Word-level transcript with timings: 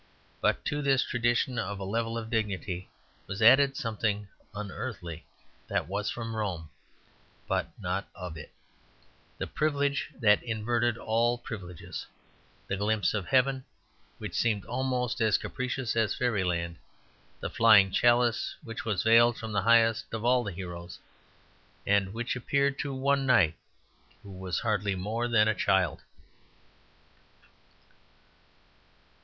But 0.41 0.65
to 0.65 0.81
this 0.81 1.03
tradition 1.03 1.59
of 1.59 1.77
a 1.77 1.83
level 1.83 2.17
of 2.17 2.31
dignity 2.31 2.89
was 3.27 3.39
added 3.39 3.77
something 3.77 4.29
unearthly 4.51 5.27
that 5.67 5.87
was 5.87 6.09
from 6.09 6.35
Rome, 6.35 6.71
but 7.47 7.69
not 7.79 8.07
of 8.15 8.35
it; 8.35 8.51
the 9.37 9.45
privilege 9.45 10.09
that 10.19 10.41
inverted 10.41 10.97
all 10.97 11.37
privileges; 11.37 12.07
the 12.65 12.77
glimpse 12.77 13.13
of 13.13 13.27
heaven 13.27 13.63
which 14.17 14.33
seemed 14.33 14.65
almost 14.65 15.21
as 15.21 15.37
capricious 15.37 15.95
as 15.95 16.15
fairyland; 16.15 16.77
the 17.39 17.51
flying 17.51 17.91
chalice 17.91 18.55
which 18.63 18.83
was 18.83 19.03
veiled 19.03 19.37
from 19.37 19.51
the 19.51 19.61
highest 19.61 20.11
of 20.11 20.25
all 20.25 20.43
the 20.43 20.51
heroes, 20.51 20.97
and 21.85 22.11
which 22.11 22.35
appeared 22.35 22.79
to 22.79 22.91
one 22.91 23.27
knight 23.27 23.53
who 24.23 24.31
was 24.31 24.61
hardly 24.61 24.95
more 24.95 25.27
than 25.27 25.47
a 25.47 25.53
child. 25.53 26.01